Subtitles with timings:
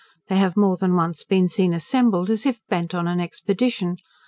[0.29, 3.97] They have more than once been seen assembled, as if bent on an expedition.